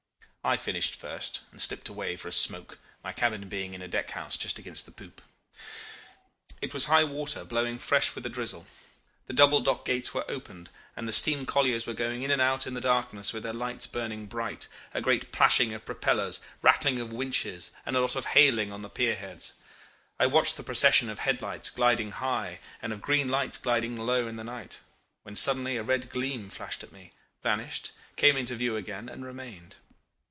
I 0.43 0.57
finished 0.57 0.95
first, 0.95 1.41
and 1.51 1.61
slipped 1.61 1.87
away 1.87 2.15
for 2.15 2.27
a 2.27 2.31
smoke, 2.31 2.79
my 3.03 3.11
cabin 3.13 3.47
being 3.47 3.75
in 3.75 3.83
a 3.83 3.87
deck 3.87 4.09
house 4.09 4.39
just 4.39 4.57
against 4.57 4.87
the 4.87 4.91
poop. 4.91 5.21
It 6.63 6.73
was 6.73 6.85
high 6.85 7.03
water, 7.03 7.43
blowing 7.45 7.77
fresh 7.77 8.15
with 8.15 8.25
a 8.25 8.29
drizzle; 8.29 8.65
the 9.27 9.33
double 9.35 9.59
dock 9.59 9.85
gates 9.85 10.15
were 10.15 10.25
opened, 10.27 10.71
and 10.95 11.07
the 11.07 11.13
steam 11.13 11.45
colliers 11.45 11.85
were 11.85 11.93
going 11.93 12.23
in 12.23 12.31
and 12.31 12.41
out 12.41 12.65
in 12.65 12.73
the 12.73 12.81
darkness 12.81 13.33
with 13.33 13.43
their 13.43 13.53
lights 13.53 13.85
burning 13.85 14.25
bright, 14.25 14.67
a 14.95 14.99
great 14.99 15.31
plashing 15.31 15.75
of 15.75 15.85
propellers, 15.85 16.41
rattling 16.63 16.99
of 16.99 17.13
winches, 17.13 17.69
and 17.85 17.95
a 17.95 18.01
lot 18.01 18.15
of 18.15 18.25
hailing 18.25 18.73
on 18.73 18.81
the 18.81 18.89
pier 18.89 19.15
heads. 19.15 19.53
I 20.19 20.25
watched 20.25 20.57
the 20.57 20.63
procession 20.63 21.11
of 21.11 21.19
head 21.19 21.43
lights 21.43 21.69
gliding 21.69 22.13
high 22.13 22.61
and 22.81 22.91
of 22.91 22.99
green 22.99 23.29
lights 23.29 23.59
gliding 23.59 23.95
low 23.95 24.25
in 24.27 24.37
the 24.37 24.43
night, 24.43 24.79
when 25.21 25.35
suddenly 25.35 25.77
a 25.77 25.83
red 25.83 26.09
gleam 26.09 26.49
flashed 26.49 26.83
at 26.83 26.91
me, 26.91 27.13
vanished, 27.43 27.91
came 28.15 28.35
into 28.35 28.55
view 28.55 28.75
again, 28.75 29.07
and 29.07 29.23
remained. 29.23 29.75